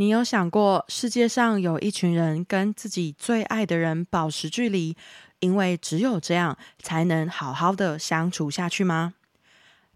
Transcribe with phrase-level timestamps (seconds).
[0.00, 4.96] 你有想过，世界上有一群人跟自己最爱的人保持距离，
[5.40, 9.14] 因为只有这样才能好好的相处下去吗？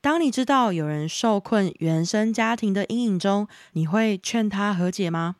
[0.00, 5.34] 当你知道有人受困原生家庭的阴影中，你会劝他和解吗？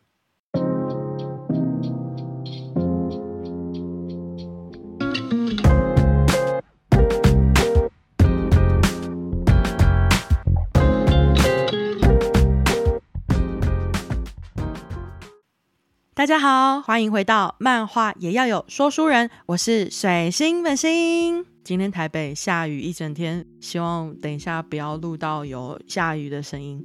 [16.19, 21.45] 大家好，欢迎回到漫画也要有说书人，我是水星本星。
[21.63, 26.83] 今天台北下雨一整天，希望等一下不要录到有下雨的声音。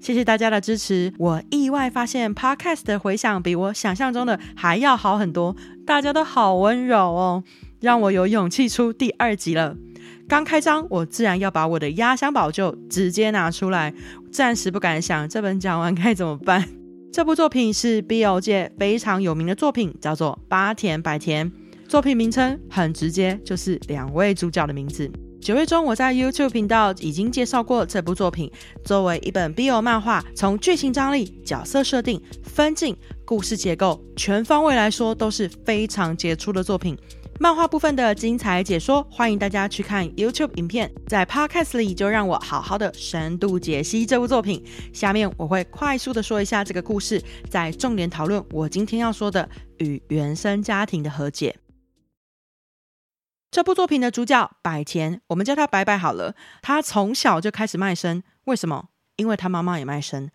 [0.00, 5.54] 谢谢大家的支持，我意外发现 Podcast 的回响比我想象中的还要好很多，
[5.86, 7.44] 大家都好温柔哦，
[7.80, 9.76] 让我有勇气出第二集了。
[10.26, 13.92] 刚开张，我自然要把我的压箱宝就直接拿出来，
[14.32, 16.79] 暂时不敢想这本讲完该怎么办。
[17.12, 21.50] 这部作品是 BL 界非常有名的作品，叫做《八田百田》。
[21.88, 25.10] 作品名称很直接，就是两位主角的名字。
[25.40, 28.48] 九月中，我在 YouTube 频道已经介绍过这部作品。
[28.84, 36.96] 作为一本 BL 漫画，从剧情张力、角色设定、分镜、故事结构全方位来说，都是非常杰出的作品。
[37.42, 40.92] 漫画部分的精彩解说，欢迎大家去看 YouTube 影片。
[41.06, 44.62] 在 Podcast 里，就让我好好的深度解析这部作品。
[44.92, 51.56] 下面我会快速的说一下这个故事，再重点讨论我今天要说的与原生家庭的和解。
[53.50, 56.34] 这部作品的主角百田，我们叫他白白好了。
[56.60, 58.90] 他从小就开始卖身，为什么？
[59.16, 60.30] 因为他妈妈也卖身。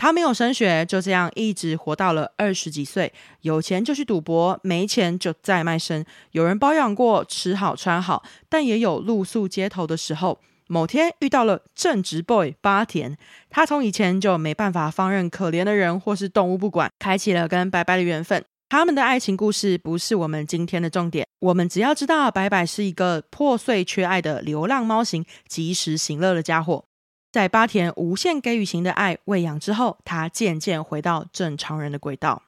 [0.00, 3.12] 他没有升学，就这样一直活到了二十几岁。
[3.42, 6.06] 有钱就去赌博，没钱就再卖身。
[6.30, 10.40] 有人包养过，吃好穿好，但也有露宿街头的时候。
[10.68, 13.18] 某天遇到了正直 boy 八田，
[13.50, 18.42] 他从以前就没办法放任可怜的人或是动物不管，开启了跟白白的缘分。
[18.70, 26.86] 他们的爱情故事不是我们今天的重点，我们只要知道白白是一个破碎缺爱的流浪猫型，及时行乐的家伙。
[27.30, 32.42] 在八田无限给予型的爱喂养之后，他渐渐回到正常人的轨道。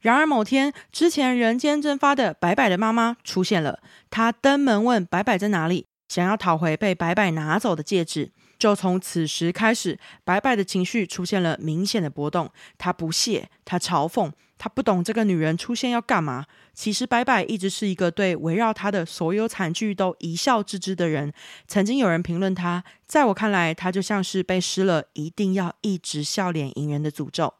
[0.00, 3.78] 然而某天，之前人间蒸发的白白的妈妈出现了。
[4.10, 8.32] 她登门问白白在哪里，想要讨回被白白拿走的戒指。
[8.62, 12.48] 就从此时开始，白白的情绪出现了明显的波动。
[12.78, 16.46] 他不屑，他嘲讽，他不懂这个女人出现要干嘛。
[16.72, 21.32] 其实白白一直是一个对围绕他的所有惨剧都一笑置之的人。
[21.66, 27.54] 曾经有人评论他，在我看来，他就像是被施了一定要一直笑脸迎人的诅咒。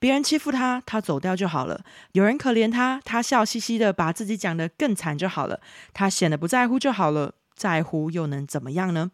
[0.00, 5.60] 别人欺负他，他走掉就好了；有人可怜他，他笑嘻嘻的把自己讲得更惨就好了。
[5.94, 9.12] 他显得不在乎就好了，在乎又能怎么样呢？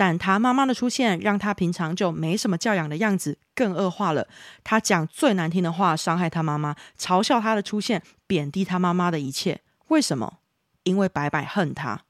[0.00, 4.26] 但他妈妈的出现，让他平常就没什么教养的样子更恶化了。
[4.64, 9.60] 他讲最难听的话，伤害他妈妈，嘲笑他的出现，贬低他妈妈的一切。
[9.88, 10.38] 为什么？
[10.84, 12.04] 因为白白恨他。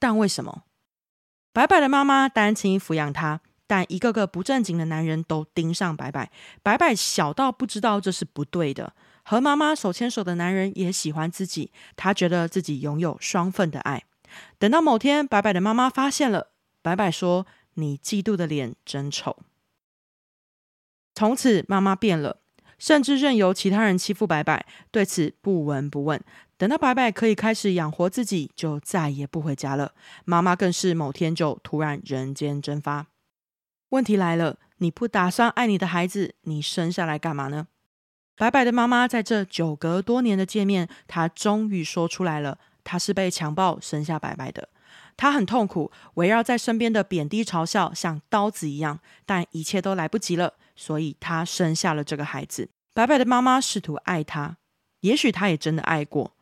[0.00, 0.64] 但为什么？
[1.52, 6.32] 白白的妈妈单亲抚养他，但一个个不正经的男人都盯上白白。
[6.64, 8.94] 白白小到不知道这是不对的。
[9.22, 14.02] 和妈妈手牵手的男人也喜欢自己，他觉得自己拥有双份的爱。
[14.58, 16.48] 等到某天，白白的妈妈发现了。
[16.82, 19.36] 白白说：“你嫉妒的脸真丑。”
[21.14, 22.40] 从此，妈妈变了，
[22.78, 26.22] 甚至任由其他人欺负白白，对此不闻不问。
[26.56, 29.94] 等到白白可以开始养活自己，就再也不回家了。
[30.24, 33.06] 妈妈更是某天就突然人间蒸发。
[33.90, 37.68] 问题来了，你不打算爱你的孩子，你生下来干嘛呢？
[38.36, 44.68] 白白的妈妈在这久隔多年的见面，她终于说出来了：她是被强暴生下白白的。
[45.18, 52.70] 他很痛苦，围绕在身边的贬低嘲笑像刀子一样，但一切都来不及了，所以他生下了这个孩子。
[52.94, 54.58] 白白的妈妈试图爱他，
[55.00, 56.36] 也许他也真的爱过，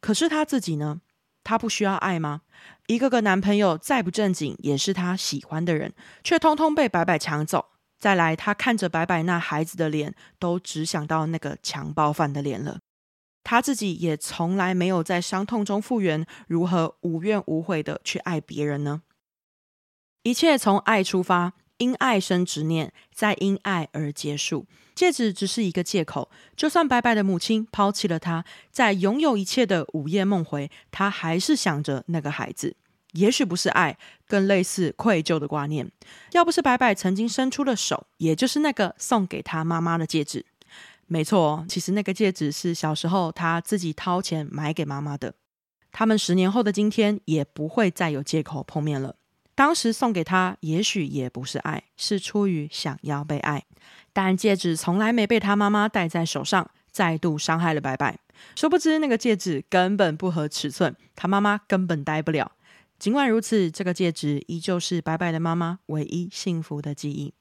[0.00, 1.00] 可是他自己呢？
[1.42, 2.42] 他不需要爱吗？
[2.86, 5.92] 一个个男朋友再不正经，也是他喜欢的人，
[6.22, 7.66] 却通通被白白抢走。
[7.98, 12.78] 再来，他看着白白那孩子的脸，都只想到那个强暴犯的脸了。
[13.44, 19.02] 他自己也从来没有在伤痛中复原，如何无怨无悔的去爱别人呢？
[20.22, 24.66] 一切从爱出发，因爱生执念，再因爱而结束。
[24.94, 32.76] 戒指只是一个借口，就算白白的母亲抛弃了他，在拥有一切的午夜梦回，他还是想着那个孩子。
[33.12, 35.90] 也许不是爱，更类似愧疚的挂念。
[36.32, 40.46] 要不是白白曾经伸出了手，也就是那个送给他妈妈的戒指。
[41.14, 45.32] 没错，其实那个戒指是小时候他自己掏钱买给妈妈的。
[45.92, 49.14] 他们十年后的今天也不会再有借口碰面了。
[49.54, 53.62] 当时送给他，也许也不是爱，是出于想要被爱。
[54.12, 58.18] 但戒指从来没被他妈妈戴在手上，再度伤害了白白。
[58.56, 62.50] 殊不知，那个戒指根本不合尺寸，他妈妈根本戴不了。
[62.98, 67.32] 尽管如此，这个戒指依旧是白白的妈妈唯一幸福的记忆。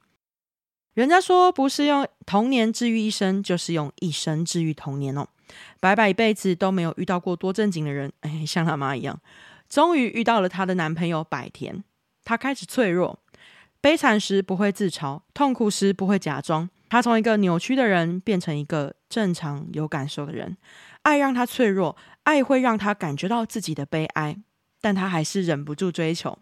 [0.94, 5.28] 人家说，不是用童年治愈一生，就是用一生治愈童年哦。
[5.80, 9.19] 白白一辈子都没有遇到过多正经的人，哎，像他妈一样。
[9.68, 11.84] 终于遇到了她的男朋友百田，
[12.24, 13.19] 她开始脆弱，
[13.81, 16.69] 悲惨时不会自嘲，痛苦时不会假装。
[16.90, 20.56] 她从一个扭曲的人变成一个正常有感受的人。
[21.01, 24.38] 爱让她脆弱，爱会让她感觉到自己的悲哀。
[24.80, 26.38] 但她还是忍不住追求。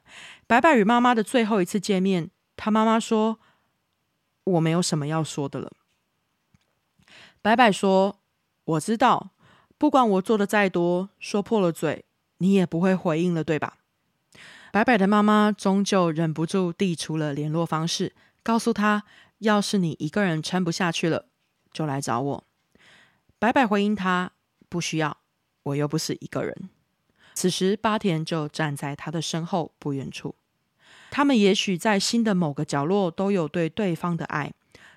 [0.45, 3.39] 白白与妈妈的最后一次见面，她妈妈说
[4.43, 5.71] ：“我没有什么要说的了。”
[7.41, 8.19] 白白说
[8.63, 9.31] ：“我知道，
[9.77, 12.05] 不管我做的再多，说破了嘴，
[12.38, 13.79] 你也不会回应了，对吧？”
[14.71, 19.03] 白白的妈妈终究忍不住递出了联络方式，告诉他
[19.39, 21.25] ：“要是你一个人撑不下去了，
[21.73, 22.43] 就来找我。”
[23.38, 24.31] 白白回应他
[24.69, 25.17] ：“不需要，
[25.63, 26.69] 我又不是一个人。”
[27.33, 30.35] 此时，八田就站在他的身后不远处。
[31.12, 34.52] 他们也许在心的某个角落都有对对方的爱，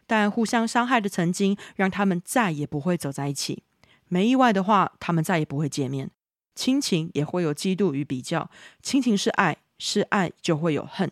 [0.07, 3.63] 但互相伤害的曾经让他们再也不会走在一起。
[4.09, 6.11] 没意外的话，他们再也不会见面。
[6.55, 8.49] 亲情也会有嫉妒与比较。
[8.81, 11.11] 亲情是爱，是爱就会有恨，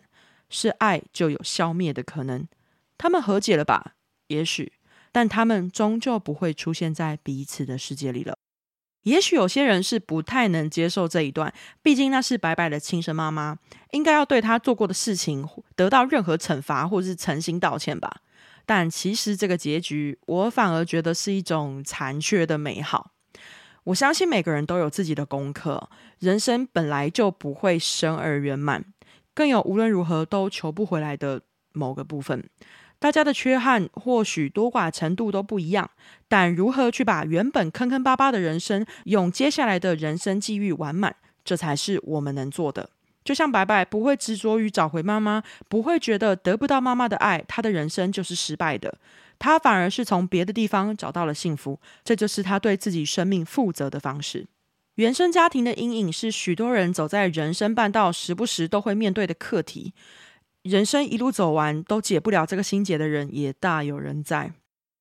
[0.49, 2.47] 是爱就有消灭的可能。
[2.97, 3.95] 他们和解了吧？
[4.27, 4.71] 也许，
[5.11, 8.37] 但他们终究不会出现在彼此的世界里了。
[9.03, 13.57] 也许有些人是不太能接受这一段，毕竟那是白白的亲生妈妈，
[13.91, 18.21] 应该要对她做过的事情得到任何惩罚，或是诚心道歉吧。
[18.65, 23.11] 但其实这个结局，我反而觉得是一种残缺的美好。
[23.83, 25.89] 我相信每个人都有自己的功课，
[26.19, 28.85] 人生本来就不会生而圆满，
[29.33, 31.41] 更有无论如何都求不回来的
[31.73, 32.49] 某个部分。
[33.03, 35.91] 大家的缺憾或许多寡程度都不一样，
[36.29, 41.13] 但如何去把原本坑坑巴巴的人生，用接下来的人生际遇完满，
[41.43, 42.89] 这才是我们能做的。
[43.25, 48.97] 就像白白不会执着于找回妈妈，不会觉得得不到妈妈的爱，他的人生就是失败的。
[49.37, 54.47] 他反而是从别的地方找到了幸福，这就是他对自己生命负责的方式。
[54.95, 59.91] 原生家庭的阴影是许多人走在人生半道，时不时都会面对的课题。
[60.63, 64.53] 人生一路走完都解不了这个心结的人也大有人在。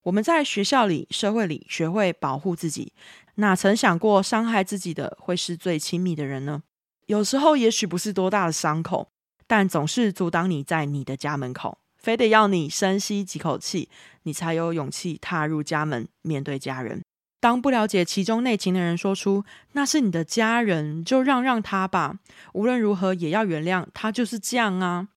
[0.03, 2.93] 我们在学校里、社会里学会保护自己，
[3.37, 6.65] 哪曾想过伤害自己的会是最亲密的人呢？
[7.07, 9.07] 有时候也许不是多大的伤口，
[9.47, 13.89] 但总是阻挡你在你的家门口，非得要你深吸几口气，
[14.25, 17.01] 你才有勇气踏入家门，面对家人。
[17.39, 22.19] 当不了解其中内情的人说出那是你的家人，就让让他吧。
[22.55, 25.09] 无论如何也要原谅他，就是这样啊。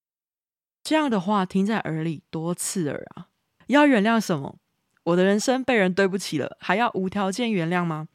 [0.86, 3.30] 这样的话听在耳里多刺耳啊！
[3.66, 4.60] 要原谅什么？
[5.06, 8.08] 我的人生被人对不起了，还要无条件原谅吗？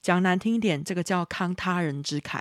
[0.00, 2.40] 讲难听一点，这个叫慷他人之慨。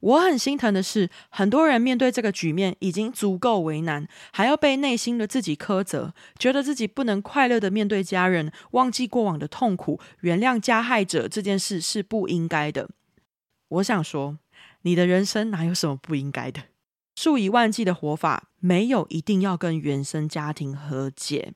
[0.00, 12.90] 我很心疼的是，很多人面对这个局面已经足够为难，还要被内心的自己苛责，觉得自己不能快乐的面对家人，忘记过往的痛苦，原谅加害者这件事是不应该的。
[13.68, 14.38] 我想说，
[14.82, 16.62] 你的人生哪有什么不应该的？
[17.16, 21.52] 数以万计的活法，没有一定要跟原生家庭和解。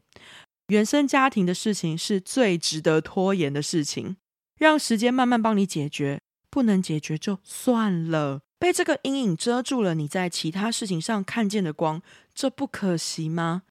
[0.68, 4.16] 原生家庭的事情是最值得拖延的事情，
[4.58, 6.20] 让时间慢慢帮你解决。
[6.50, 12.00] 不能解决就算了，被这个阴影遮住了，你在其他事情上看见的光，
[12.32, 13.62] 这不可惜吗？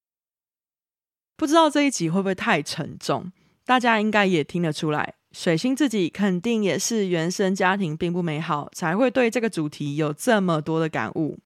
[1.38, 3.31] 不知道这一集会不会太沉重？
[3.65, 11.39] 大家应该也听得出来，水星自己肯定也是原生家庭并不美好，才会对这个主题有这么多的感悟。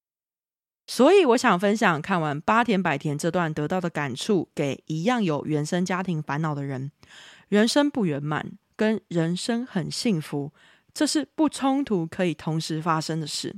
[0.90, 6.92] 所以我想分享看完八田百田这段得到的感触，给一样有原生家庭烦恼的人：
[7.50, 10.54] 人生不圆满跟人生很幸福，
[10.94, 13.54] 这是不冲突，可以同时发生的事。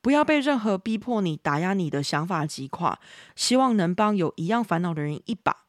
[0.00, 3.00] 不要被任何逼迫你、打压你的想法击垮。
[3.34, 5.64] 希望能帮有一样烦恼的人一把，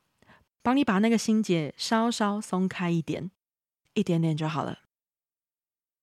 [0.62, 3.32] 帮你把那个心结稍稍松开一点，
[3.96, 4.78] 一点点就好了。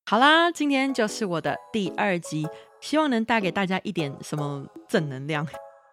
[0.05, 2.49] 好啦，今天就是我的第二集。
[2.87, 5.45] 希望能带给大家一点什么正能量，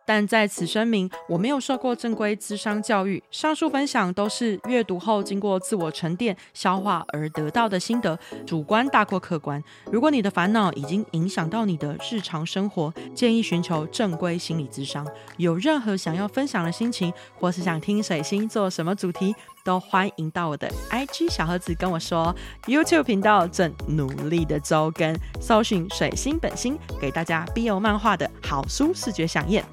[0.05, 9.59] 但在此声明，我没有受过正规智商教育，上述分享都是阅读后经过自我沉淀、消化而得到的心得，主观大过客观。
[9.91, 15.03] 如果你的烦恼已经影响到你的日常生活，建议寻求正规心理智商。
[15.37, 19.33] 有任何想要分享的心情，或是想听水星做什么主题，
[19.63, 22.35] 都欢迎到我的 IG 小盒子跟我说。
[22.65, 29.63] YouTube 频道正努力的周更，搜寻水星本星，给大家 BL 漫画的好书视觉飨宴，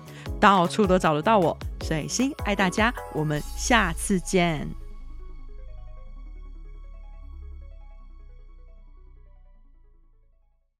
[0.41, 1.57] 到处都找得到我。
[1.83, 4.80] 水星爱大家，我们下次见。